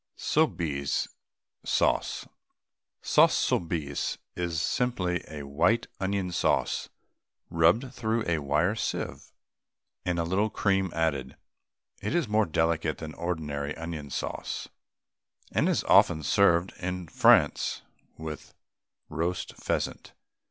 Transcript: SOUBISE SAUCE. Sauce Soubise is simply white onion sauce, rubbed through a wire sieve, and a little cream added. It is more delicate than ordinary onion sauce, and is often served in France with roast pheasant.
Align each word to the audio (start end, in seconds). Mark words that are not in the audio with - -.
SOUBISE 0.15 1.09
SAUCE. 1.63 2.27
Sauce 3.03 3.35
Soubise 3.35 4.17
is 4.35 4.59
simply 4.59 5.23
white 5.43 5.85
onion 5.99 6.31
sauce, 6.31 6.89
rubbed 7.51 7.93
through 7.93 8.23
a 8.25 8.39
wire 8.39 8.73
sieve, 8.73 9.31
and 10.03 10.17
a 10.17 10.23
little 10.23 10.49
cream 10.49 10.91
added. 10.95 11.35
It 12.01 12.15
is 12.15 12.27
more 12.27 12.47
delicate 12.47 12.97
than 12.97 13.13
ordinary 13.13 13.77
onion 13.77 14.09
sauce, 14.09 14.67
and 15.51 15.69
is 15.69 15.83
often 15.83 16.23
served 16.23 16.73
in 16.79 17.07
France 17.07 17.83
with 18.17 18.55
roast 19.07 19.55
pheasant. 19.55 20.13